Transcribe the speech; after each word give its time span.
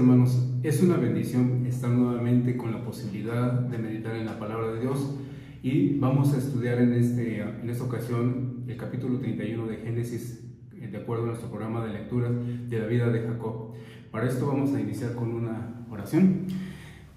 hermanos, 0.00 0.48
es 0.62 0.82
una 0.82 0.96
bendición 0.96 1.66
estar 1.66 1.90
nuevamente 1.90 2.56
con 2.56 2.72
la 2.72 2.82
posibilidad 2.82 3.52
de 3.52 3.76
meditar 3.76 4.16
en 4.16 4.24
la 4.24 4.38
palabra 4.38 4.72
de 4.72 4.80
Dios 4.80 5.14
y 5.62 5.98
vamos 5.98 6.32
a 6.32 6.38
estudiar 6.38 6.78
en, 6.78 6.94
este, 6.94 7.42
en 7.42 7.68
esta 7.68 7.84
ocasión 7.84 8.64
el 8.66 8.78
capítulo 8.78 9.18
31 9.18 9.66
de 9.66 9.76
Génesis 9.76 10.42
eh, 10.80 10.88
de 10.88 10.96
acuerdo 10.96 11.24
a 11.24 11.26
nuestro 11.26 11.50
programa 11.50 11.84
de 11.84 11.92
lecturas 11.92 12.32
de 12.70 12.78
la 12.78 12.86
vida 12.86 13.10
de 13.10 13.20
Jacob. 13.20 13.74
Para 14.10 14.26
esto 14.26 14.46
vamos 14.46 14.72
a 14.72 14.80
iniciar 14.80 15.14
con 15.14 15.34
una 15.34 15.84
oración. 15.90 16.46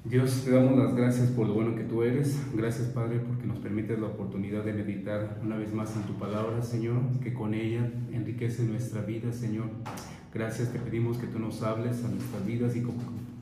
Dios, 0.06 0.44
te 0.44 0.52
damos 0.52 0.78
las 0.78 0.94
gracias 0.94 1.30
por 1.30 1.48
lo 1.48 1.54
bueno 1.54 1.76
que 1.76 1.86
tú 1.86 2.04
eres. 2.04 2.38
Gracias, 2.54 2.90
Padre, 2.90 3.20
porque 3.20 3.48
nos 3.48 3.60
permites 3.60 3.98
la 3.98 4.08
oportunidad 4.08 4.66
de 4.66 4.74
meditar 4.74 5.40
una 5.42 5.56
vez 5.56 5.74
más 5.74 5.96
en 5.96 6.04
tu 6.04 6.14
palabra, 6.16 6.62
Señor, 6.62 6.98
que 7.22 7.34
con 7.34 7.54
ella 7.54 7.90
enriquece 8.12 8.64
nuestra 8.64 9.02
vida, 9.04 9.32
Señor. 9.32 9.68
Gracias, 10.34 10.74
te 10.74 10.80
pedimos 10.80 11.18
que 11.18 11.28
tú 11.28 11.40
nos 11.40 11.64
hables 11.64 12.04
a 12.04 12.10
nuestras 12.10 12.46
vidas 12.46 12.76
y, 12.76 12.82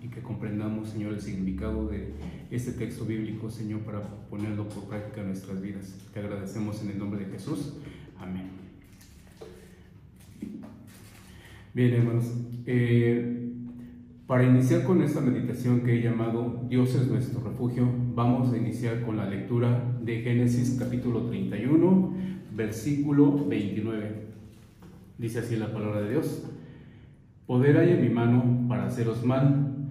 que 0.10 0.22
comprendamos, 0.22 0.90
Señor, 0.90 1.14
el 1.14 1.22
significado 1.22 1.88
de 1.88 2.14
este 2.52 2.74
texto 2.74 3.06
bíblico, 3.06 3.50
Señor, 3.50 3.80
para 3.80 4.02
ponerlo 4.30 4.70
por 4.70 4.84
práctica 4.84 5.22
en 5.22 5.28
nuestras 5.28 5.62
vidas. 5.62 5.98
Te 6.14 6.20
agradecemos 6.20 6.84
en 6.84 6.92
el 6.92 7.00
nombre 7.00 7.26
de 7.26 7.32
Jesús. 7.32 7.74
Amén. 8.20 8.50
Bien, 11.74 11.94
hermanos. 11.94 12.26
Eh, 12.68 13.51
para 14.32 14.46
iniciar 14.46 14.86
con 14.86 15.02
esta 15.02 15.20
meditación 15.20 15.82
que 15.82 15.94
he 15.94 16.02
llamado 16.02 16.62
Dios 16.70 16.96
es 16.96 17.06
nuestro 17.10 17.44
refugio, 17.44 17.86
vamos 18.16 18.54
a 18.54 18.56
iniciar 18.56 19.02
con 19.02 19.18
la 19.18 19.30
lectura 19.30 19.84
de 20.02 20.22
Génesis 20.22 20.78
capítulo 20.80 21.24
31, 21.24 22.14
versículo 22.56 23.46
29. 23.46 24.28
Dice 25.18 25.40
así 25.40 25.58
la 25.58 25.74
palabra 25.74 26.04
de 26.04 26.12
Dios. 26.12 26.48
Poder 27.46 27.76
hay 27.76 27.90
en 27.90 28.02
mi 28.04 28.08
mano 28.08 28.70
para 28.70 28.86
haceros 28.86 29.26
mal, 29.26 29.90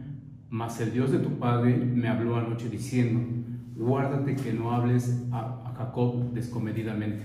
mas 0.48 0.80
el 0.80 0.94
Dios 0.94 1.12
de 1.12 1.18
tu 1.18 1.38
Padre 1.38 1.76
me 1.76 2.08
habló 2.08 2.36
anoche 2.36 2.70
diciendo, 2.70 3.20
guárdate 3.76 4.36
que 4.36 4.54
no 4.54 4.72
hables 4.72 5.22
a, 5.32 5.74
Jacob 5.76 6.32
descomedidamente. 6.32 7.24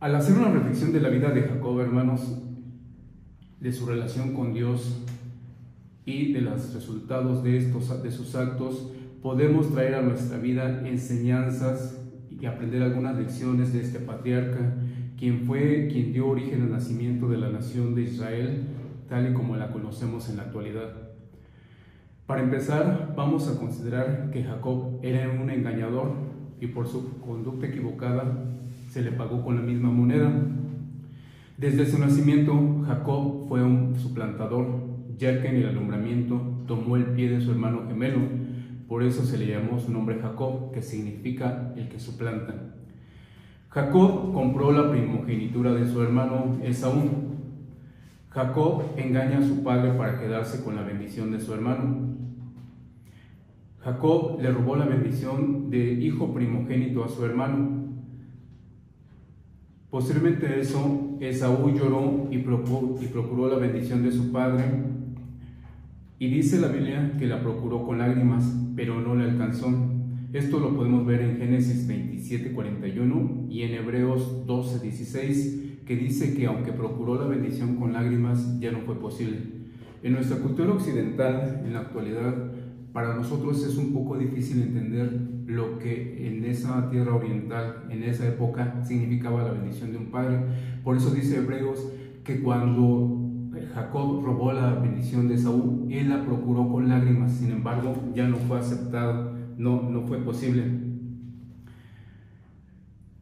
Al 0.00 0.14
hacer 0.14 0.36
una 0.36 0.50
reflexión 0.50 0.92
de 0.92 1.00
la 1.00 1.08
vida 1.08 1.30
de 1.30 1.44
Jacob, 1.44 1.80
hermanos, 1.80 2.42
de 3.60 3.72
su 3.72 3.86
relación 3.86 4.34
con 4.34 4.54
Dios 4.54 5.04
y 6.04 6.32
de 6.32 6.40
los 6.40 6.74
resultados 6.74 7.42
de, 7.42 7.56
estos, 7.58 8.02
de 8.02 8.10
sus 8.10 8.34
actos, 8.34 8.90
podemos 9.22 9.72
traer 9.72 9.94
a 9.94 10.02
nuestra 10.02 10.38
vida 10.38 10.86
enseñanzas 10.88 12.00
y 12.30 12.46
aprender 12.46 12.82
algunas 12.82 13.16
lecciones 13.18 13.72
de 13.72 13.80
este 13.80 13.98
patriarca, 13.98 14.74
quien 15.18 15.44
fue 15.44 15.88
quien 15.90 16.12
dio 16.12 16.28
origen 16.28 16.62
al 16.62 16.70
nacimiento 16.70 17.28
de 17.28 17.38
la 17.38 17.50
nación 17.50 17.94
de 17.94 18.02
Israel, 18.02 18.62
tal 19.08 19.30
y 19.30 19.34
como 19.34 19.56
la 19.56 19.72
conocemos 19.72 20.28
en 20.30 20.36
la 20.36 20.44
actualidad. 20.44 21.08
Para 22.26 22.42
empezar, 22.42 23.14
vamos 23.16 23.48
a 23.48 23.58
considerar 23.58 24.30
que 24.30 24.44
Jacob 24.44 25.00
era 25.02 25.28
un 25.30 25.50
engañador 25.50 26.12
y 26.60 26.66
por 26.66 26.86
su 26.86 27.18
conducta 27.20 27.66
equivocada 27.66 28.44
se 28.90 29.02
le 29.02 29.12
pagó 29.12 29.42
con 29.42 29.56
la 29.56 29.62
misma 29.62 29.90
moneda. 29.90 30.30
Desde 31.58 31.86
su 31.86 31.98
nacimiento, 31.98 32.84
Jacob 32.86 33.48
fue 33.48 33.64
un 33.64 33.96
suplantador, 33.96 34.80
ya 35.16 35.42
que 35.42 35.48
en 35.48 35.56
el 35.56 35.68
alumbramiento 35.70 36.40
tomó 36.68 36.96
el 36.96 37.06
pie 37.06 37.30
de 37.30 37.40
su 37.40 37.50
hermano 37.50 37.88
gemelo, 37.88 38.20
por 38.86 39.02
eso 39.02 39.24
se 39.24 39.36
le 39.38 39.48
llamó 39.48 39.80
su 39.80 39.92
nombre 39.92 40.20
Jacob, 40.22 40.70
que 40.72 40.82
significa 40.82 41.74
el 41.76 41.88
que 41.88 41.98
suplanta. 41.98 42.54
Jacob 43.70 44.32
compró 44.32 44.70
la 44.70 44.88
primogenitura 44.88 45.74
de 45.74 45.86
su 45.88 46.00
hermano 46.00 46.60
Esaú. 46.62 47.10
Jacob 48.30 48.84
engaña 48.96 49.38
a 49.38 49.42
su 49.42 49.64
padre 49.64 49.94
para 49.94 50.20
quedarse 50.20 50.62
con 50.62 50.76
la 50.76 50.82
bendición 50.82 51.32
de 51.32 51.40
su 51.40 51.52
hermano. 51.52 52.14
Jacob 53.80 54.40
le 54.40 54.52
robó 54.52 54.76
la 54.76 54.86
bendición 54.86 55.70
de 55.70 55.94
hijo 55.94 56.32
primogénito 56.32 57.04
a 57.04 57.08
su 57.08 57.24
hermano. 57.24 57.88
Posteriormente 59.90 60.60
eso, 60.60 61.07
Esaú 61.20 61.70
lloró 61.70 62.28
y 62.30 62.38
procuró, 62.38 63.48
la 63.48 63.58
bendición 63.58 64.02
de 64.02 64.12
su 64.12 64.30
padre. 64.30 64.64
Y 66.18 66.28
dice 66.28 66.60
la 66.60 66.68
Biblia 66.68 67.14
que 67.18 67.26
la 67.26 67.40
procuró 67.40 67.84
con 67.84 67.98
lágrimas, 67.98 68.44
pero 68.76 69.00
no 69.00 69.14
le 69.14 69.24
alcanzó. 69.24 69.68
Esto 70.32 70.60
lo 70.60 70.76
podemos 70.76 71.06
ver 71.06 71.22
en 71.22 71.38
Génesis 71.38 71.86
27, 71.86 72.52
41 72.52 73.46
y 73.48 73.62
en 73.62 73.74
Hebreos 73.74 74.46
12, 74.46 74.80
16, 74.80 75.82
que 75.86 75.96
dice 75.96 76.34
que 76.34 76.46
aunque 76.46 76.72
procuró 76.72 77.16
la 77.16 77.26
bendición 77.26 77.76
con 77.76 77.92
lágrimas, 77.92 78.60
ya 78.60 78.70
no 78.70 78.80
fue 78.80 78.96
posible. 78.96 79.38
En 80.02 80.12
nuestra 80.12 80.38
cultura 80.38 80.72
occidental, 80.72 81.62
en 81.64 81.72
la 81.72 81.80
actualidad, 81.80 82.52
para 82.92 83.14
nosotros 83.14 83.64
es 83.66 83.76
un 83.76 83.92
poco 83.92 84.18
difícil 84.18 84.62
entender 84.62 85.37
lo 85.48 85.78
que 85.78 86.28
en 86.28 86.44
esa 86.44 86.90
tierra 86.90 87.14
oriental, 87.14 87.86
en 87.88 88.02
esa 88.02 88.28
época, 88.28 88.84
significaba 88.84 89.42
la 89.42 89.52
bendición 89.52 89.92
de 89.92 89.96
un 89.96 90.10
padre. 90.10 90.40
Por 90.84 90.98
eso 90.98 91.10
dice 91.10 91.38
Hebreos 91.38 91.90
que 92.22 92.42
cuando 92.42 93.18
Jacob 93.74 94.22
robó 94.22 94.52
la 94.52 94.74
bendición 94.74 95.26
de 95.26 95.38
Saúl, 95.38 95.90
él 95.90 96.10
la 96.10 96.22
procuró 96.22 96.68
con 96.68 96.90
lágrimas, 96.90 97.32
sin 97.32 97.50
embargo, 97.50 97.94
ya 98.14 98.28
no 98.28 98.36
fue 98.36 98.58
aceptado, 98.58 99.32
no, 99.56 99.88
no 99.88 100.02
fue 100.02 100.18
posible. 100.18 100.64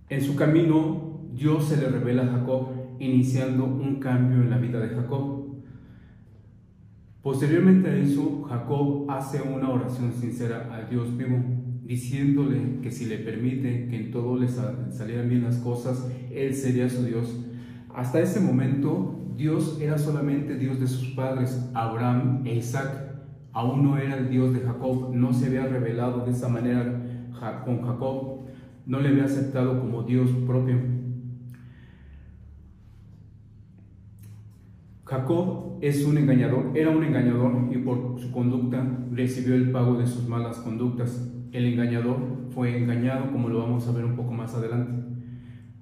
En 0.09 0.21
su 0.21 0.35
camino, 0.35 1.21
Dios 1.33 1.67
se 1.69 1.77
le 1.77 1.89
revela 1.89 2.25
a 2.25 2.39
Jacob, 2.39 2.71
iniciando 2.99 3.67
un 3.67 4.01
cambio 4.01 4.43
en 4.43 4.51
la 4.51 4.59
vida 4.59 4.81
de 4.81 4.89
Jacob. 4.89 5.47
Posteriormente 7.23 7.89
a 7.89 7.97
eso, 7.97 8.43
Jacob 8.49 9.09
hace 9.11 9.43
una 9.43 9.71
oración 9.71 10.13
sincera 10.13 10.69
al 10.73 10.91
Dios 10.91 11.17
vivo, 11.17 11.39
diciéndole 11.87 12.81
que 12.83 12.91
si 12.91 13.07
le 13.07 13.19
permite 13.19 13.87
que 13.89 13.97
en 13.97 14.11
todo 14.11 14.37
le 14.37 14.49
salieran 14.49 15.29
bien 15.29 15.45
las 15.45 15.59
cosas, 15.59 16.11
Él 16.33 16.55
sería 16.55 16.89
su 16.89 17.05
Dios. 17.05 17.45
Hasta 17.95 18.21
ese 18.21 18.41
momento, 18.41 19.33
Dios 19.37 19.79
era 19.81 19.97
solamente 19.97 20.57
Dios 20.57 20.81
de 20.81 20.89
sus 20.89 21.11
padres, 21.11 21.71
Abraham 21.75 22.43
e 22.45 22.57
Isaac. 22.57 23.15
Aún 23.53 23.85
no 23.85 23.99
era 23.99 24.19
el 24.19 24.29
Dios 24.29 24.53
de 24.53 24.61
Jacob, 24.61 25.15
no 25.15 25.33
se 25.33 25.47
había 25.47 25.67
revelado 25.67 26.25
de 26.25 26.33
esa 26.33 26.49
manera 26.49 27.03
con 27.65 27.83
Jacob, 27.83 28.41
no 28.87 29.01
le 29.01 29.09
había 29.09 29.25
aceptado 29.25 29.81
como 29.81 30.03
Dios 30.03 30.31
propio. 30.47 30.77
Jacob 35.05 35.79
es 35.81 36.05
un 36.05 36.19
engañador, 36.19 36.73
era 36.75 36.91
un 36.91 37.05
engañador 37.05 37.69
y 37.71 37.79
por 37.79 38.19
su 38.19 38.33
conducta 38.33 38.85
recibió 39.13 39.55
el 39.55 39.71
pago 39.71 39.97
de 39.97 40.07
sus 40.07 40.27
malas 40.27 40.59
conductas. 40.59 41.36
El 41.57 41.65
engañador 41.65 42.19
fue 42.51 42.77
engañado, 42.77 43.33
como 43.33 43.49
lo 43.49 43.61
vamos 43.61 43.89
a 43.89 43.93
ver 43.93 44.05
un 44.05 44.15
poco 44.15 44.31
más 44.31 44.55
adelante. 44.55 44.93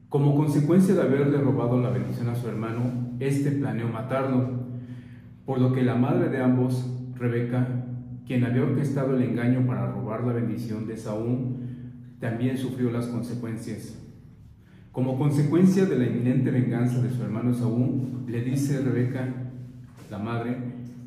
Como 0.08 0.36
consecuencia 0.36 0.94
de 0.94 1.02
haberle 1.02 1.36
robado 1.38 1.80
la 1.80 1.90
bendición 1.90 2.28
a 2.28 2.36
su 2.36 2.48
hermano, 2.48 3.16
este 3.18 3.50
planeó 3.50 3.88
matarlo, 3.88 4.50
por 5.44 5.60
lo 5.60 5.72
que 5.72 5.82
la 5.82 5.96
madre 5.96 6.28
de 6.28 6.40
ambos, 6.40 6.96
Rebeca, 7.16 7.66
quien 8.24 8.44
había 8.44 8.62
orquestado 8.62 9.16
el 9.16 9.24
engaño 9.24 9.66
para 9.66 9.90
robar 9.90 10.22
la 10.22 10.34
bendición 10.34 10.86
de 10.86 10.96
Saúl, 10.96 11.56
también 12.20 12.56
sufrió 12.56 12.92
las 12.92 13.08
consecuencias. 13.08 14.00
Como 14.92 15.18
consecuencia 15.18 15.86
de 15.86 15.98
la 15.98 16.06
inminente 16.06 16.52
venganza 16.52 17.02
de 17.02 17.10
su 17.10 17.20
hermano 17.20 17.52
Saúl, 17.52 18.22
le 18.28 18.42
dice 18.42 18.80
Rebeca, 18.80 19.26
la 20.08 20.18
madre, 20.18 20.56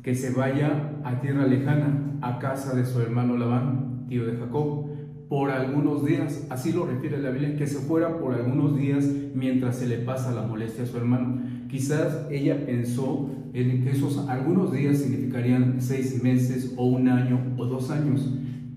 que 0.02 0.14
se 0.14 0.34
vaya 0.34 1.00
a 1.04 1.22
tierra 1.22 1.46
lejana, 1.46 2.18
a 2.20 2.38
casa 2.38 2.76
de 2.76 2.84
su 2.84 3.00
hermano 3.00 3.38
Labán, 3.38 3.87
tío 4.08 4.26
de 4.26 4.36
Jacob, 4.36 4.86
por 5.28 5.50
algunos 5.50 6.04
días. 6.04 6.46
Así 6.50 6.72
lo 6.72 6.86
refiere 6.86 7.18
la 7.18 7.30
Biblia, 7.30 7.56
que 7.56 7.66
se 7.66 7.78
fuera 7.78 8.18
por 8.18 8.34
algunos 8.34 8.76
días 8.76 9.06
mientras 9.34 9.76
se 9.76 9.86
le 9.86 9.98
pasa 9.98 10.32
la 10.32 10.42
molestia 10.42 10.84
a 10.84 10.86
su 10.86 10.96
hermano. 10.96 11.42
Quizás 11.68 12.26
ella 12.30 12.64
pensó 12.64 13.30
en 13.52 13.82
que 13.82 13.90
esos 13.90 14.28
algunos 14.28 14.72
días 14.72 14.98
significarían 14.98 15.76
seis 15.80 16.22
meses 16.22 16.74
o 16.76 16.86
un 16.86 17.08
año 17.08 17.54
o 17.56 17.66
dos 17.66 17.90
años. 17.90 18.28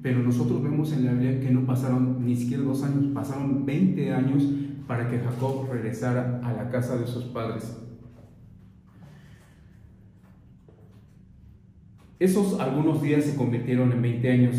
Pero 0.01 0.23
nosotros 0.23 0.63
vemos 0.63 0.91
en 0.93 1.05
la 1.05 1.13
Biblia 1.13 1.39
que 1.39 1.51
no 1.51 1.65
pasaron 1.65 2.25
ni 2.25 2.35
siquiera 2.35 2.63
dos 2.63 2.83
años, 2.83 3.05
pasaron 3.13 3.65
20 3.65 4.13
años 4.13 4.43
para 4.87 5.07
que 5.07 5.19
Jacob 5.19 5.67
regresara 5.71 6.41
a 6.43 6.53
la 6.53 6.69
casa 6.69 6.97
de 6.97 7.07
sus 7.07 7.25
padres. 7.25 7.77
Esos 12.19 12.59
algunos 12.59 13.01
días 13.01 13.23
se 13.23 13.35
convirtieron 13.35 13.91
en 13.91 14.01
20 14.01 14.31
años. 14.31 14.55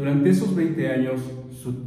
Durante 0.00 0.30
esos 0.30 0.56
20 0.56 0.88
años, 0.88 1.20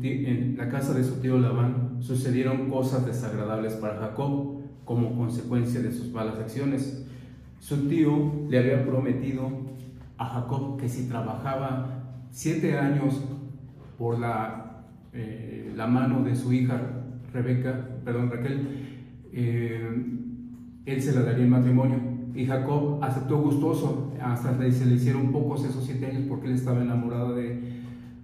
en 0.03 0.55
la 0.55 0.69
casa 0.69 0.93
de 0.93 1.03
su 1.03 1.15
tío 1.15 1.39
Labán 1.39 1.97
sucedieron 1.99 2.69
cosas 2.69 3.07
desagradables 3.07 3.73
para 3.73 3.97
Jacob 3.97 4.61
como 4.85 5.17
consecuencia 5.17 5.81
de 5.81 5.91
sus 5.91 6.11
malas 6.11 6.37
acciones. 6.37 7.07
Su 7.59 7.87
tío 7.87 8.31
le 8.47 8.59
había 8.59 8.85
prometido 8.85 9.49
a 10.19 10.25
Jacob 10.25 10.79
que 10.79 10.87
si 10.87 11.09
trabajaba 11.09 12.03
siete 12.29 12.77
años 12.77 13.19
por 13.97 14.19
la, 14.19 14.83
eh, 15.11 15.73
la 15.75 15.87
mano 15.87 16.23
de 16.23 16.35
su 16.35 16.53
hija 16.53 16.79
Rebeca, 17.33 17.97
perdón, 18.05 18.29
Raquel, 18.29 18.67
eh, 19.31 20.05
él 20.85 21.01
se 21.01 21.15
la 21.15 21.23
daría 21.23 21.45
en 21.45 21.49
matrimonio. 21.49 21.97
Y 22.35 22.45
Jacob 22.45 23.03
aceptó 23.03 23.41
gustoso, 23.41 24.13
hasta 24.21 24.55
se 24.71 24.85
le 24.85 24.95
hicieron 24.97 25.31
pocos 25.31 25.65
esos 25.65 25.83
siete 25.83 26.05
años 26.05 26.25
porque 26.29 26.45
él 26.45 26.53
estaba 26.53 26.83
enamorado 26.83 27.33
de, 27.33 27.72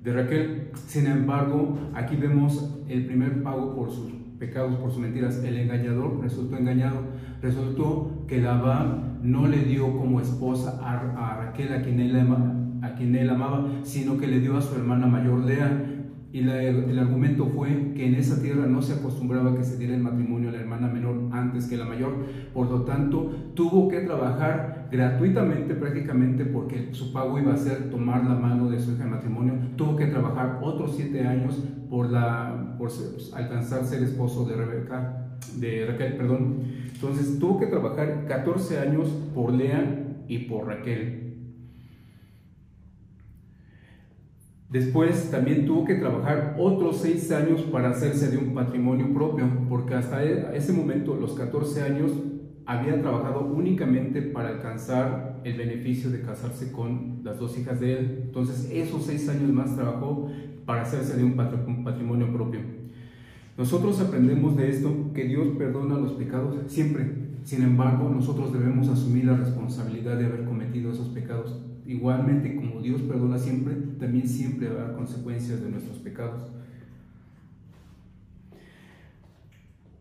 de 0.04 0.14
Raquel. 0.14 0.72
Sin 0.88 1.08
embargo, 1.08 1.78
aquí 1.94 2.16
vemos 2.16 2.82
el 2.88 3.06
primer 3.06 3.44
pago 3.44 3.76
por 3.76 3.92
sus 3.92 4.12
pecados, 4.40 4.76
por 4.76 4.92
sus 4.92 5.00
mentiras. 5.00 5.44
El 5.44 5.58
engañador 5.58 6.20
resultó 6.22 6.58
engañado. 6.58 7.02
Resultó 7.42 8.26
que 8.28 8.42
Labán 8.42 9.20
no 9.22 9.48
le 9.48 9.64
dio 9.64 9.98
como 9.98 10.22
esposa 10.22 10.80
a, 10.82 11.38
Raquel, 11.38 11.74
a 11.74 11.82
quien, 11.82 12.00
él 12.00 12.16
a 12.82 12.94
quien 12.96 13.16
él 13.16 13.30
amaba, 13.30 13.68
sino 13.84 14.18
que 14.18 14.28
le 14.28 14.40
dio 14.40 14.58
a 14.58 14.62
su 14.62 14.76
hermana 14.76 15.08
mayor 15.08 15.44
Lea 15.44 15.99
y 16.32 16.48
el 16.48 17.00
argumento 17.00 17.48
fue 17.48 17.94
que 17.96 18.06
en 18.06 18.14
esa 18.14 18.40
tierra 18.40 18.68
no 18.68 18.84
se 18.84 18.94
acostumbraba 18.94 19.56
que 19.56 19.64
se 19.64 19.78
diera 19.78 19.96
el 19.96 20.02
matrimonio 20.02 20.50
a 20.50 20.52
la 20.52 20.60
hermana 20.60 20.88
menor 20.88 21.16
antes 21.32 21.66
que 21.66 21.76
la 21.76 21.86
mayor. 21.86 22.14
Por 22.54 22.70
lo 22.70 22.84
tanto, 22.84 23.34
tuvo 23.56 23.88
que 23.90 24.02
trabajar 24.02 24.90
gratuitamente 24.92 25.74
prácticamente 25.74 26.46
porque 26.46 26.90
su 26.94 27.12
pago 27.12 27.40
iba 27.40 27.54
a 27.54 27.58
ser 27.58 27.90
tomar 27.90 28.26
la 28.26 28.36
mano 28.36 28.70
de 28.70 28.80
su 28.80 28.92
hija 28.92 29.06
de 29.06 29.10
matrimonio. 29.10 29.56
Tuvo 29.76 29.96
que 29.96 30.06
trabajar 30.06 30.60
otros 30.62 30.96
siete 30.96 31.26
años 31.26 31.64
por, 31.90 32.12
la, 32.12 32.76
por 32.78 32.90
pues, 32.90 33.32
alcanzar 33.36 33.84
ser 33.86 34.04
esposo 34.04 34.46
de 34.46 34.56
Rebeca, 34.56 35.30
de 35.56 35.88
Raquel, 35.88 36.16
perdón. 36.16 36.60
Entonces 36.94 37.40
tuvo 37.40 37.60
que 37.60 37.66
trabajar 37.66 38.26
14 38.28 38.78
años 38.78 39.10
por 39.34 39.52
Lea 39.52 40.24
y 40.28 40.40
por 40.40 40.68
Raquel. 40.68 41.19
Después 44.70 45.32
también 45.32 45.66
tuvo 45.66 45.84
que 45.84 45.96
trabajar 45.96 46.56
otros 46.60 46.98
seis 46.98 47.32
años 47.32 47.62
para 47.64 47.90
hacerse 47.90 48.30
de 48.30 48.38
un 48.38 48.54
patrimonio 48.54 49.12
propio, 49.14 49.48
porque 49.68 49.96
hasta 49.96 50.24
e, 50.24 50.56
ese 50.56 50.74
momento, 50.74 51.16
los 51.16 51.34
14 51.34 51.82
años, 51.82 52.12
había 52.68 53.02
trabajado 53.02 53.46
únicamente 53.46 54.22
para 54.22 54.50
alcanzar 54.50 55.42
el 55.44 55.58
beneficio 55.58 56.12
de 56.12 56.22
casarse 56.22 56.72
con 56.72 57.22
las 57.24 57.40
dos 57.40 57.58
hijas 57.58 57.80
de 57.80 57.98
él. 57.98 58.22
Entonces, 58.26 58.70
esos 58.72 59.06
seis 59.06 59.28
años 59.28 59.50
más 59.50 59.76
trabajó 59.76 60.30
para 60.68 60.84
hacerse 60.84 61.18
de 61.18 61.24
un 61.24 61.36
patrimonio 61.36 62.32
propio. 62.32 62.60
Nosotros 63.58 64.00
aprendemos 64.00 64.56
de 64.56 64.70
esto 64.70 65.12
que 65.16 65.24
Dios 65.24 65.48
perdona 65.58 65.98
los 65.98 66.14
pecados 66.14 66.56
siempre. 66.68 67.30
Sin 67.44 67.64
embargo, 67.64 68.08
nosotros 68.08 68.54
debemos 68.54 68.88
asumir 68.88 69.26
la 69.26 69.36
responsabilidad 69.36 70.20
de 70.20 70.28
haber 70.28 70.46
cometido 70.46 70.92
esos 70.92 71.08
pecados. 71.10 71.60
Igualmente, 71.90 72.56
como 72.56 72.82
Dios 72.82 73.02
perdona 73.02 73.40
siempre, 73.40 73.74
también 74.00 74.30
siempre 74.30 74.68
habrá 74.68 74.94
consecuencias 74.94 75.60
de 75.64 75.72
nuestros 75.72 75.98
pecados. 75.98 76.44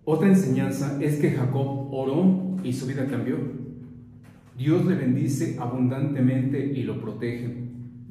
Otra 0.04 0.28
enseñanza 0.28 0.98
es 1.00 1.18
que 1.18 1.30
Jacob 1.30 1.88
oró 1.90 2.58
y 2.62 2.74
su 2.74 2.86
vida 2.86 3.06
cambió. 3.06 3.38
Dios 4.58 4.84
le 4.84 4.96
bendice 4.96 5.56
abundantemente 5.58 6.74
y 6.74 6.82
lo 6.82 7.00
protege. 7.00 7.56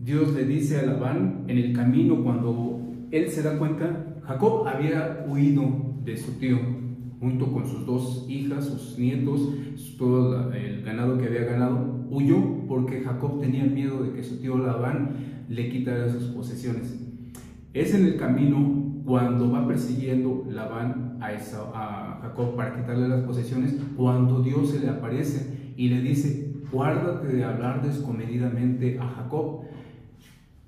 Dios 0.03 0.33
le 0.33 0.45
dice 0.45 0.79
a 0.79 0.81
Labán 0.81 1.45
en 1.47 1.59
el 1.59 1.73
camino 1.73 2.23
cuando 2.23 2.81
él 3.11 3.29
se 3.29 3.43
da 3.43 3.59
cuenta, 3.59 4.21
Jacob 4.23 4.67
había 4.67 5.23
huido 5.29 5.93
de 6.03 6.17
su 6.17 6.31
tío 6.39 6.57
junto 7.19 7.51
con 7.51 7.65
sus 7.65 7.85
dos 7.85 8.25
hijas, 8.29 8.65
sus 8.65 8.97
nietos, 8.99 9.49
todo 9.97 10.51
el 10.53 10.83
ganado 10.83 11.17
que 11.17 11.25
había 11.25 11.45
ganado, 11.45 12.05
huyó 12.09 12.67
porque 12.67 13.01
Jacob 13.01 13.39
tenía 13.39 13.65
miedo 13.65 14.03
de 14.03 14.13
que 14.13 14.23
su 14.23 14.37
tío 14.37 14.57
Labán 14.57 15.45
le 15.49 15.69
quitara 15.69 16.09
sus 16.09 16.25
posesiones. 16.25 16.95
Es 17.73 17.93
en 17.93 18.05
el 18.05 18.17
camino 18.17 19.01
cuando 19.05 19.51
va 19.51 19.67
persiguiendo 19.67 20.45
Labán 20.49 21.17
a, 21.21 22.19
Jacob 22.21 22.55
para 22.55 22.75
quitarle 22.75 23.07
las 23.07 23.21
posesiones, 23.21 23.75
cuando 23.95 24.41
Dios 24.41 24.71
se 24.71 24.79
le 24.79 24.89
aparece 24.89 25.73
y 25.75 25.89
le 25.89 26.01
dice, 26.01 26.51
guárdate 26.71 27.27
de 27.27 27.43
hablar 27.43 27.81
descomedidamente 27.81 28.99
a 28.99 29.07
Jacob. 29.07 29.61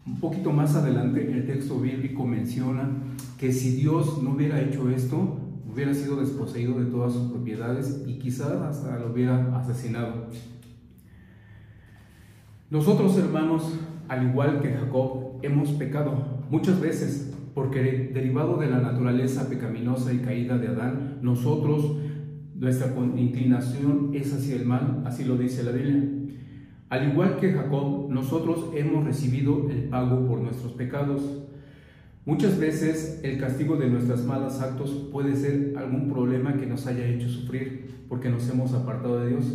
Un 0.07 0.19
poquito 0.19 0.51
más 0.51 0.75
adelante 0.75 1.31
el 1.31 1.45
texto 1.45 1.79
bíblico 1.79 2.25
menciona 2.25 2.89
que 3.37 3.51
si 3.51 3.75
Dios 3.75 4.23
no 4.23 4.31
hubiera 4.31 4.61
hecho 4.61 4.89
esto, 4.89 5.48
hubiera 5.71 5.93
sido 5.93 6.15
desposeído 6.17 6.79
de 6.79 6.85
todas 6.85 7.13
sus 7.13 7.31
propiedades 7.31 8.03
y 8.07 8.19
quizás 8.19 8.51
hasta 8.51 8.97
lo 8.99 9.11
hubiera 9.11 9.57
asesinado. 9.57 10.27
Nosotros, 12.69 13.17
hermanos, 13.17 13.79
al 14.07 14.29
igual 14.29 14.61
que 14.61 14.73
Jacob, 14.73 15.39
hemos 15.41 15.69
pecado 15.71 16.39
muchas 16.49 16.79
veces 16.79 17.33
porque 17.53 18.11
derivado 18.13 18.57
de 18.57 18.69
la 18.69 18.79
naturaleza 18.79 19.49
pecaminosa 19.49 20.13
y 20.13 20.19
caída 20.19 20.57
de 20.57 20.67
Adán, 20.67 21.19
nosotros, 21.21 21.97
nuestra 22.55 22.93
inclinación 23.17 24.11
es 24.13 24.33
hacia 24.33 24.55
el 24.55 24.65
mal, 24.65 25.03
así 25.05 25.25
lo 25.25 25.35
dice 25.35 25.63
la 25.63 25.71
Biblia. 25.71 26.03
Al 26.89 27.11
igual 27.11 27.37
que 27.37 27.53
Jacob, 27.53 28.09
nosotros 28.09 28.71
hemos 28.75 29.05
recibido 29.05 29.69
el 29.69 29.89
pago 29.89 30.27
por 30.27 30.41
nuestros 30.41 30.73
pecados. 30.73 31.21
Muchas 32.29 32.59
veces 32.59 33.21
el 33.23 33.39
castigo 33.39 33.75
de 33.75 33.89
nuestros 33.89 34.23
malos 34.23 34.61
actos 34.61 34.91
puede 35.11 35.35
ser 35.35 35.73
algún 35.75 36.11
problema 36.11 36.57
que 36.57 36.67
nos 36.67 36.85
haya 36.85 37.07
hecho 37.07 37.27
sufrir 37.27 38.03
porque 38.07 38.29
nos 38.29 38.47
hemos 38.51 38.71
apartado 38.73 39.21
de 39.21 39.29
Dios. 39.29 39.45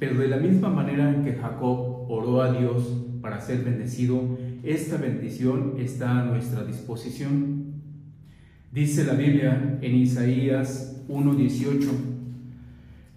Pero 0.00 0.18
de 0.18 0.26
la 0.26 0.38
misma 0.38 0.70
manera 0.70 1.22
que 1.22 1.34
Jacob 1.34 2.10
oró 2.10 2.42
a 2.42 2.52
Dios 2.52 2.82
para 3.22 3.40
ser 3.40 3.62
bendecido, 3.62 4.36
esta 4.64 4.96
bendición 4.96 5.74
está 5.78 6.22
a 6.22 6.24
nuestra 6.24 6.64
disposición. 6.64 7.74
Dice 8.72 9.04
la 9.04 9.14
Biblia 9.14 9.78
en 9.80 9.94
Isaías 9.94 11.04
1:18, 11.08 11.90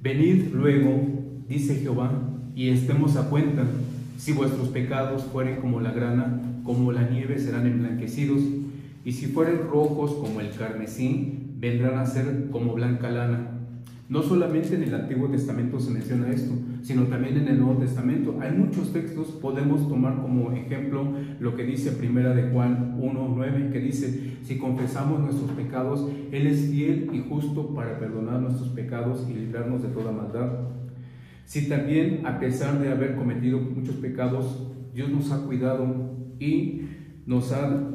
Venid 0.03 0.53
luego, 0.53 1.01
dice 1.49 1.77
Jehová, 1.77 2.11
y 2.53 2.69
estemos 2.69 3.15
a 3.15 3.27
cuenta, 3.27 3.65
si 4.17 4.33
vuestros 4.33 4.67
pecados 4.67 5.23
fueren 5.23 5.55
como 5.61 5.81
la 5.81 5.93
grana, 5.93 6.39
como 6.63 6.91
la 6.91 7.09
nieve 7.09 7.39
serán 7.39 7.65
emblanquecidos 7.65 8.43
y 9.05 9.11
si 9.11 9.27
fueren 9.27 9.67
rojos 9.69 10.13
como 10.13 10.39
el 10.41 10.51
carmesí, 10.51 11.39
vendrán 11.57 11.97
a 11.97 12.05
ser 12.05 12.49
como 12.51 12.73
blanca 12.73 13.09
lana. 13.09 13.53
No 14.09 14.21
solamente 14.21 14.75
en 14.75 14.83
el 14.83 14.93
Antiguo 14.93 15.29
Testamento 15.29 15.79
se 15.79 15.91
menciona 15.91 16.29
esto, 16.29 16.53
sino 16.81 17.03
también 17.03 17.37
en 17.37 17.47
el 17.47 17.59
Nuevo 17.59 17.79
Testamento. 17.79 18.37
Hay 18.41 18.51
muchos 18.51 18.91
textos, 18.91 19.27
podemos 19.27 19.87
tomar 19.87 20.21
como 20.21 20.51
ejemplo 20.51 21.07
lo 21.39 21.55
que 21.55 21.63
dice 21.63 21.93
Primera 21.93 22.35
de 22.35 22.49
Juan 22.51 22.99
1.9, 22.99 23.71
que 23.71 23.79
dice, 23.79 24.37
si 24.43 24.57
confesamos 24.57 25.21
nuestros 25.21 25.51
pecados, 25.51 26.07
Él 26.31 26.47
es 26.47 26.69
fiel 26.69 27.09
y 27.13 27.21
justo 27.29 27.73
para 27.73 27.97
perdonar 27.97 28.41
nuestros 28.41 28.69
pecados 28.69 29.25
y 29.29 29.33
librarnos 29.33 29.81
de 29.81 29.89
toda 29.89 30.11
maldad. 30.11 30.51
Si 31.45 31.67
también, 31.67 32.25
a 32.25 32.39
pesar 32.39 32.79
de 32.79 32.89
haber 32.89 33.15
cometido 33.15 33.59
muchos 33.59 33.95
pecados, 33.95 34.67
Dios 34.93 35.09
nos 35.09 35.31
ha 35.31 35.45
cuidado 35.45 36.13
y 36.39 36.81
nos 37.25 37.51
ha 37.53 37.92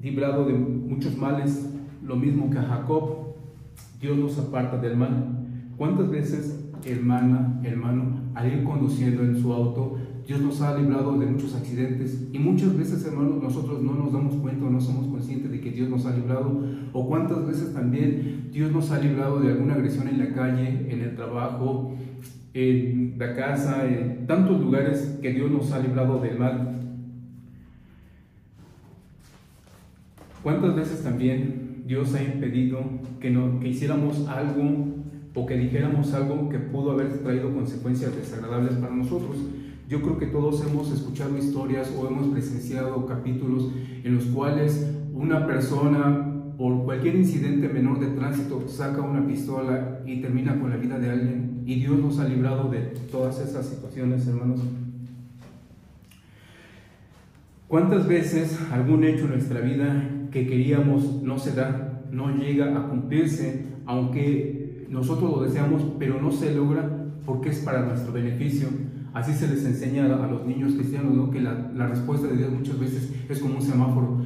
librado 0.00 0.44
de 0.46 0.54
muchos 0.54 1.16
males, 1.16 1.70
lo 2.02 2.16
mismo 2.16 2.50
que 2.50 2.58
a 2.58 2.62
Jacob, 2.62 3.34
Dios 4.00 4.16
nos 4.16 4.38
aparta 4.38 4.78
del 4.78 4.96
mal. 4.96 5.46
¿Cuántas 5.76 6.10
veces, 6.10 6.70
hermana, 6.84 7.60
hermano, 7.64 8.20
al 8.34 8.52
ir 8.52 8.64
conduciendo 8.64 9.22
en 9.22 9.40
su 9.40 9.52
auto, 9.52 9.96
Dios 10.26 10.40
nos 10.40 10.60
ha 10.60 10.76
librado 10.76 11.16
de 11.18 11.26
muchos 11.26 11.54
accidentes 11.54 12.28
y 12.32 12.38
muchas 12.38 12.76
veces, 12.76 13.04
hermanos, 13.06 13.40
nosotros 13.40 13.80
no 13.80 13.94
nos 13.94 14.12
damos 14.12 14.34
cuenta 14.36 14.66
o 14.66 14.70
no 14.70 14.80
somos 14.80 15.06
conscientes 15.06 15.50
de 15.50 15.60
que 15.60 15.70
Dios 15.70 15.88
nos 15.88 16.04
ha 16.04 16.16
librado. 16.16 16.64
O 16.92 17.06
cuántas 17.06 17.46
veces 17.46 17.72
también 17.72 18.48
Dios 18.52 18.72
nos 18.72 18.90
ha 18.90 18.98
librado 18.98 19.38
de 19.38 19.52
alguna 19.52 19.74
agresión 19.74 20.08
en 20.08 20.18
la 20.18 20.32
calle, 20.34 20.92
en 20.92 21.00
el 21.00 21.14
trabajo, 21.14 21.94
en 22.54 23.14
la 23.18 23.34
casa, 23.34 23.86
en 23.86 24.26
tantos 24.26 24.60
lugares 24.60 25.18
que 25.22 25.32
Dios 25.32 25.50
nos 25.50 25.70
ha 25.72 25.78
librado 25.78 26.20
del 26.20 26.38
mal. 26.38 26.85
¿Cuántas 30.46 30.76
veces 30.76 31.02
también 31.02 31.82
Dios 31.88 32.14
ha 32.14 32.22
impedido 32.22 32.78
que, 33.18 33.30
no, 33.30 33.58
que 33.58 33.66
hiciéramos 33.66 34.28
algo 34.28 34.94
o 35.34 35.44
que 35.44 35.56
dijéramos 35.56 36.14
algo 36.14 36.48
que 36.48 36.60
pudo 36.60 36.92
haber 36.92 37.18
traído 37.18 37.52
consecuencias 37.52 38.14
desagradables 38.14 38.74
para 38.74 38.94
nosotros? 38.94 39.38
Yo 39.88 40.00
creo 40.02 40.18
que 40.18 40.26
todos 40.26 40.64
hemos 40.64 40.92
escuchado 40.92 41.36
historias 41.36 41.92
o 41.98 42.06
hemos 42.06 42.28
presenciado 42.28 43.04
capítulos 43.06 43.72
en 44.04 44.14
los 44.14 44.26
cuales 44.26 44.88
una 45.12 45.48
persona 45.48 46.32
por 46.56 46.84
cualquier 46.84 47.16
incidente 47.16 47.68
menor 47.68 47.98
de 47.98 48.14
tránsito 48.16 48.68
saca 48.68 49.02
una 49.02 49.26
pistola 49.26 49.98
y 50.06 50.20
termina 50.20 50.60
con 50.60 50.70
la 50.70 50.76
vida 50.76 50.96
de 51.00 51.10
alguien 51.10 51.64
y 51.66 51.74
Dios 51.80 51.98
nos 51.98 52.20
ha 52.20 52.28
librado 52.28 52.70
de 52.70 52.82
todas 53.10 53.40
esas 53.40 53.66
situaciones, 53.66 54.24
hermanos. 54.28 54.60
¿Cuántas 57.66 58.06
veces 58.06 58.60
algún 58.70 59.02
hecho 59.02 59.24
en 59.24 59.30
nuestra 59.30 59.60
vida 59.60 60.08
que 60.30 60.46
queríamos 60.46 61.22
no 61.22 61.38
se 61.38 61.54
da, 61.54 62.04
no 62.10 62.34
llega 62.36 62.76
a 62.76 62.88
cumplirse, 62.88 63.66
aunque 63.86 64.86
nosotros 64.90 65.30
lo 65.30 65.42
deseamos, 65.42 65.82
pero 65.98 66.20
no 66.20 66.30
se 66.30 66.54
logra 66.54 67.06
porque 67.24 67.50
es 67.50 67.58
para 67.58 67.84
nuestro 67.84 68.12
beneficio. 68.12 68.68
Así 69.12 69.32
se 69.32 69.48
les 69.48 69.64
enseña 69.64 70.04
a 70.04 70.26
los 70.26 70.46
niños 70.46 70.74
cristianos, 70.74 71.14
¿no? 71.14 71.30
que 71.30 71.40
la, 71.40 71.88
respuesta 71.88 72.26
de 72.28 72.36
Dios 72.36 72.52
muchas 72.52 72.78
veces 72.78 73.10
es 73.28 73.38
como 73.38 73.56
un 73.56 73.62
semáforo. 73.62 74.24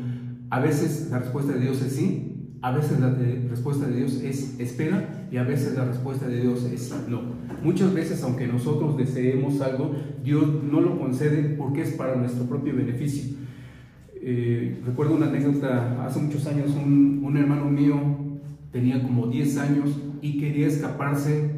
A 0.50 0.60
veces 0.60 1.08
la 1.10 1.20
respuesta 1.20 1.52
de 1.52 1.60
Dios 1.60 1.80
es 1.80 1.92
sí 1.92 2.56
A 2.60 2.72
veces 2.72 2.98
la 2.98 3.14
respuesta 3.48 3.86
de 3.86 3.96
Dios 3.96 4.14
es 4.14 4.58
espera 4.58 5.28
y 5.30 5.36
a 5.36 5.44
veces 5.44 5.76
la 5.76 5.84
respuesta 5.84 6.26
de 6.26 6.40
Dios 6.40 6.64
es 6.64 6.92
no. 7.08 7.22
Muchas 7.62 7.94
veces, 7.94 8.22
aunque 8.24 8.48
nosotros 8.48 8.96
deseemos 8.96 9.60
algo, 9.60 9.94
Dios 10.24 10.46
no 10.70 10.80
lo 10.80 10.98
concede 10.98 11.54
porque 11.56 11.82
es 11.82 11.92
para 11.92 12.16
nuestro 12.16 12.44
propio 12.46 12.74
beneficio. 12.74 13.36
Eh, 14.22 14.82
recuerdo 14.84 15.14
una 15.14 15.28
anécdota, 15.28 16.04
hace 16.04 16.20
muchos 16.20 16.46
años 16.46 16.70
un, 16.76 17.22
un 17.24 17.36
hermano 17.38 17.64
mío 17.70 17.96
tenía 18.70 19.02
como 19.02 19.28
10 19.28 19.56
años 19.56 19.98
y 20.20 20.38
quería 20.38 20.66
escaparse, 20.66 21.50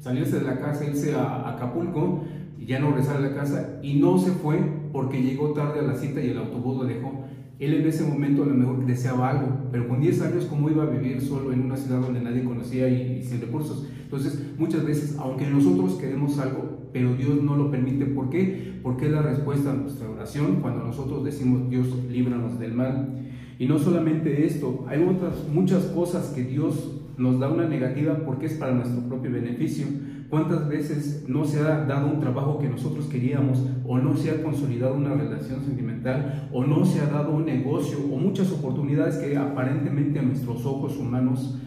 salirse 0.00 0.38
de 0.38 0.44
la 0.44 0.58
casa, 0.58 0.86
irse 0.86 1.14
a 1.14 1.50
Acapulco 1.50 2.24
y 2.58 2.64
ya 2.64 2.78
no 2.78 2.88
regresar 2.88 3.16
a 3.16 3.20
la 3.20 3.34
casa 3.34 3.78
y 3.82 3.94
no 4.00 4.18
se 4.18 4.30
fue 4.30 4.58
porque 4.92 5.22
llegó 5.22 5.50
tarde 5.50 5.80
a 5.80 5.82
la 5.82 5.94
cita 5.94 6.22
y 6.22 6.30
el 6.30 6.38
autobús 6.38 6.78
lo 6.78 6.84
dejó. 6.84 7.24
Él 7.58 7.74
en 7.74 7.86
ese 7.86 8.04
momento 8.04 8.42
a 8.42 8.46
lo 8.46 8.54
mejor 8.54 8.84
deseaba 8.86 9.30
algo, 9.30 9.48
pero 9.70 9.88
con 9.88 10.00
10 10.00 10.22
años, 10.22 10.44
¿cómo 10.44 10.68
iba 10.70 10.82
a 10.82 10.86
vivir 10.86 11.20
solo 11.22 11.52
en 11.52 11.62
una 11.62 11.76
ciudad 11.76 12.00
donde 12.00 12.20
nadie 12.20 12.44
conocía 12.44 12.88
y, 12.88 13.22
sin 13.22 13.40
recursos? 13.40 13.86
Entonces, 14.02 14.42
muchas 14.58 14.84
veces, 14.84 15.16
aunque 15.18 15.46
nosotros 15.46 15.94
queremos 15.94 16.38
algo, 16.38 16.75
pero 16.96 17.14
Dios 17.14 17.42
no 17.42 17.56
lo 17.56 17.70
permite, 17.70 18.06
¿por 18.06 18.30
qué? 18.30 18.80
Porque 18.82 19.04
es 19.04 19.12
la 19.12 19.20
respuesta 19.20 19.70
a 19.70 19.74
nuestra 19.74 20.08
oración 20.08 20.60
cuando 20.62 20.82
nosotros 20.82 21.26
decimos, 21.26 21.68
Dios, 21.68 21.88
líbranos 22.10 22.58
del 22.58 22.72
mal. 22.72 23.18
Y 23.58 23.66
no 23.66 23.78
solamente 23.78 24.46
esto, 24.46 24.86
hay 24.88 25.02
otras 25.02 25.46
muchas 25.52 25.84
cosas 25.88 26.28
que 26.28 26.44
Dios 26.44 27.02
nos 27.18 27.38
da 27.38 27.50
una 27.50 27.68
negativa 27.68 28.20
porque 28.24 28.46
es 28.46 28.54
para 28.54 28.72
nuestro 28.72 29.02
propio 29.02 29.30
beneficio. 29.30 29.84
¿Cuántas 30.30 30.66
veces 30.70 31.26
no 31.28 31.44
se 31.44 31.60
ha 31.60 31.84
dado 31.84 32.06
un 32.06 32.18
trabajo 32.18 32.58
que 32.60 32.70
nosotros 32.70 33.08
queríamos 33.08 33.62
o 33.86 33.98
no 33.98 34.16
se 34.16 34.30
ha 34.30 34.42
consolidado 34.42 34.94
una 34.94 35.12
relación 35.12 35.62
sentimental 35.64 36.48
o 36.50 36.64
no 36.64 36.86
se 36.86 37.00
ha 37.00 37.08
dado 37.08 37.32
un 37.32 37.44
negocio 37.44 37.98
o 38.10 38.16
muchas 38.16 38.50
oportunidades 38.52 39.16
que 39.16 39.36
aparentemente 39.36 40.18
a 40.18 40.22
nuestros 40.22 40.64
ojos 40.64 40.96
humanos 40.96 41.58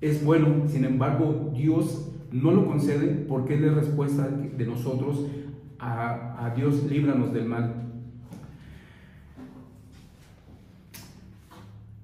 es 0.00 0.24
bueno, 0.24 0.48
sin 0.66 0.84
embargo 0.84 1.52
Dios 1.56 2.08
no 2.32 2.52
lo 2.52 2.66
concede 2.66 3.24
porque 3.28 3.54
es 3.54 3.60
la 3.60 3.74
respuesta 3.74 4.28
de 4.28 4.66
nosotros 4.66 5.26
a, 5.78 6.46
a 6.46 6.54
Dios 6.54 6.84
líbranos 6.90 7.32
del 7.32 7.46
mal. 7.46 7.88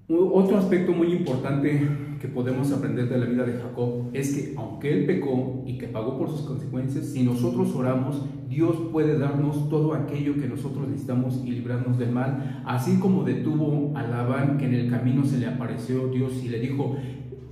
Otro 0.07 0.59
aspecto 0.59 0.93
muy 0.93 1.13
importante 1.13 1.81
que 2.21 2.29
podemos 2.29 2.73
aprender 2.73 3.09
de 3.09 3.19
la 3.19 3.27
vida 3.27 3.45
de 3.45 3.55
Jacob 3.55 4.11
es 4.13 4.35
que 4.35 4.55
aunque 4.57 4.93
él 4.93 5.07
pecó 5.07 5.63
y 5.67 5.79
que 5.79 5.89
pagó 5.89 6.19
por 6.19 6.31
sus 6.31 6.43
consecuencias, 6.43 7.07
si 7.07 7.23
nosotros 7.23 7.75
oramos, 7.75 8.23
Dios 8.49 8.77
puede 8.93 9.19
darnos 9.19 9.69
todo 9.69 9.95
aquello 9.95 10.35
que 10.35 10.47
nosotros 10.47 10.89
necesitamos 10.89 11.43
y 11.45 11.51
librarnos 11.53 11.99
del 11.99 12.13
mal, 12.13 12.63
así 12.65 12.99
como 12.99 13.25
detuvo 13.25 13.93
a 13.97 14.03
Labán 14.03 14.59
que 14.59 14.67
en 14.67 14.75
el 14.75 14.91
camino 14.91 15.25
se 15.25 15.39
le 15.39 15.47
apareció 15.47 16.09
Dios 16.09 16.33
y 16.43 16.49
le 16.49 16.61
dijo, 16.61 16.97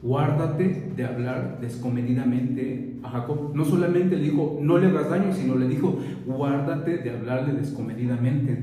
guárdate 0.02 0.92
de 0.96 1.04
hablar 1.04 1.58
descomedidamente 1.60 2.96
a 3.02 3.10
Jacob. 3.10 3.52
No 3.54 3.64
solamente 3.64 4.16
le 4.16 4.24
dijo, 4.24 4.58
no 4.60 4.78
le 4.78 4.88
hagas 4.88 5.08
daño, 5.08 5.32
sino 5.32 5.54
le 5.54 5.68
dijo, 5.68 5.98
guárdate 6.26 6.98
de 6.98 7.10
hablarle 7.10 7.54
descomedidamente. 7.54 8.58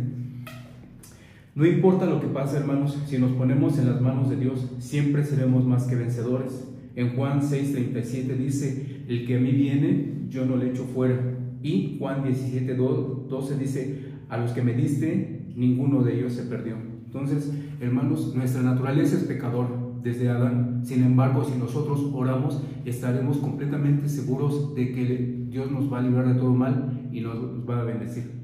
No 1.55 1.65
importa 1.65 2.05
lo 2.05 2.22
que 2.22 2.27
pase, 2.27 2.58
hermanos, 2.58 3.01
si 3.08 3.17
nos 3.17 3.31
ponemos 3.31 3.79
en 3.79 3.89
las 3.89 4.01
manos 4.01 4.29
de 4.29 4.36
Dios, 4.36 4.69
siempre 4.79 5.24
seremos 5.24 5.65
más 5.65 5.88
que 5.88 5.96
vencedores. 5.96 6.65
En 6.96 7.15
Juan 7.15 7.41
6:37 7.41 8.38
dice, 8.38 9.03
el 9.08 9.25
que 9.25 9.38
a 9.38 9.39
mí 9.39 9.51
viene, 9.51 10.25
yo 10.29 10.46
no 10.46 10.58
le 10.58 10.69
echo 10.69 10.84
fuera. 10.84 11.19
Y 11.63 11.98
Juan 12.00 12.24
17:12 12.24 13.58
dice, 13.58 14.00
a 14.29 14.38
los 14.38 14.51
que 14.51 14.62
me 14.62 14.74
diste, 14.74 15.46
ninguno 15.55 16.03
de 16.03 16.17
ellos 16.17 16.34
se 16.34 16.43
perdió. 16.43 16.75
Entonces, 17.05 17.51
hermanos, 17.81 18.36
nuestra 18.36 18.62
naturaleza 18.62 19.17
es 19.17 19.24
pecador 19.24 19.78
desde 20.03 20.29
Adán. 20.29 20.81
Sin 20.83 21.03
embargo, 21.03 21.43
si 21.43 21.57
nosotros 21.57 22.09
oramos, 22.13 22.61
estaremos 22.85 23.37
completamente 23.37 24.07
seguros 24.07 24.75
de 24.75 24.91
que 24.91 25.45
Dios 25.49 25.71
nos 25.71 25.91
va 25.91 25.99
a 25.99 26.01
librar 26.01 26.27
de 26.33 26.39
todo 26.39 26.53
mal 26.53 27.09
y 27.11 27.21
nos 27.21 27.37
va 27.67 27.81
a 27.81 27.83
bendecir. 27.83 28.39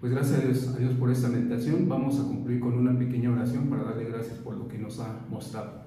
Pues 0.00 0.12
gracias 0.12 0.68
a 0.68 0.78
Dios, 0.78 0.94
por 0.98 1.10
esta 1.10 1.28
meditación. 1.28 1.88
Vamos 1.88 2.20
a 2.20 2.24
cumplir 2.24 2.60
con 2.60 2.74
una 2.74 2.96
pequeña 2.98 3.30
oración 3.30 3.68
para 3.68 3.84
darle 3.84 4.04
gracias 4.04 4.38
por 4.38 4.56
lo 4.56 4.68
que 4.68 4.78
nos 4.78 5.00
ha 5.00 5.24
mostrado. 5.30 5.86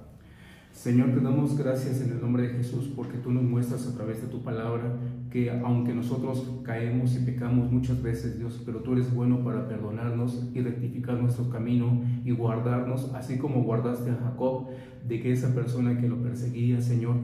Señor, 0.73 1.11
te 1.11 1.19
damos 1.19 1.57
gracias 1.57 2.01
en 2.01 2.11
el 2.11 2.21
nombre 2.21 2.43
de 2.43 2.53
Jesús 2.53 2.91
porque 2.95 3.17
tú 3.17 3.31
nos 3.31 3.43
muestras 3.43 3.85
a 3.87 3.95
través 3.95 4.21
de 4.21 4.27
tu 4.27 4.43
palabra 4.43 4.97
que 5.29 5.51
aunque 5.51 5.93
nosotros 5.93 6.49
caemos 6.63 7.15
y 7.15 7.19
pecamos 7.25 7.71
muchas 7.71 8.01
veces, 8.01 8.37
Dios, 8.39 8.61
pero 8.65 8.79
tú 8.79 8.93
eres 8.93 9.13
bueno 9.13 9.43
para 9.43 9.67
perdonarnos 9.67 10.49
y 10.53 10.61
rectificar 10.61 11.19
nuestro 11.19 11.49
camino 11.49 12.01
y 12.23 12.31
guardarnos, 12.31 13.13
así 13.13 13.37
como 13.37 13.63
guardaste 13.63 14.11
a 14.11 14.15
Jacob 14.15 14.67
de 15.07 15.19
que 15.19 15.31
esa 15.31 15.53
persona 15.53 15.99
que 15.99 16.07
lo 16.07 16.21
perseguía, 16.21 16.81
Señor, 16.81 17.15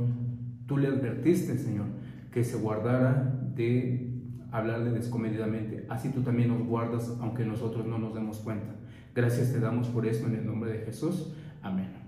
tú 0.68 0.78
le 0.78 0.88
advertiste, 0.88 1.58
Señor, 1.58 1.88
que 2.32 2.44
se 2.44 2.58
guardara 2.58 3.40
de 3.56 4.12
hablarle 4.52 4.92
descomedidamente. 4.92 5.86
Así 5.90 6.10
tú 6.10 6.22
también 6.22 6.50
nos 6.50 6.66
guardas, 6.66 7.18
aunque 7.22 7.46
nosotros 7.46 7.86
no 7.86 7.98
nos 7.98 8.14
demos 8.14 8.40
cuenta. 8.40 8.76
Gracias 9.14 9.54
te 9.54 9.60
damos 9.60 9.88
por 9.88 10.06
esto 10.06 10.28
en 10.28 10.36
el 10.36 10.46
nombre 10.46 10.72
de 10.72 10.86
Jesús. 10.86 11.34
Amén. 11.62 12.05